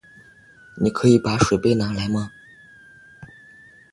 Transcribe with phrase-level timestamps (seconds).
[0.77, 2.31] 你可以把水杯拿来吗？